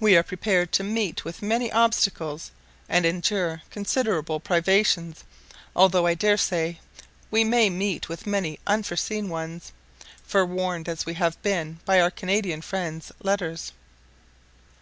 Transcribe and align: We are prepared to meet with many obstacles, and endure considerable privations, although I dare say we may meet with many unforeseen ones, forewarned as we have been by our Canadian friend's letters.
We 0.00 0.16
are 0.16 0.22
prepared 0.22 0.72
to 0.72 0.82
meet 0.82 1.26
with 1.26 1.42
many 1.42 1.70
obstacles, 1.70 2.52
and 2.88 3.04
endure 3.04 3.60
considerable 3.70 4.40
privations, 4.40 5.24
although 5.76 6.06
I 6.06 6.14
dare 6.14 6.38
say 6.38 6.80
we 7.30 7.44
may 7.44 7.68
meet 7.68 8.08
with 8.08 8.26
many 8.26 8.58
unforeseen 8.66 9.28
ones, 9.28 9.72
forewarned 10.26 10.88
as 10.88 11.04
we 11.04 11.12
have 11.20 11.42
been 11.42 11.80
by 11.84 12.00
our 12.00 12.10
Canadian 12.10 12.62
friend's 12.62 13.12
letters. 13.22 13.72